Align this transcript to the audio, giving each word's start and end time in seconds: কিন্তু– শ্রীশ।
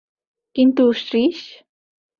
কিন্তু– 0.55 0.93
শ্রীশ। 0.93 1.39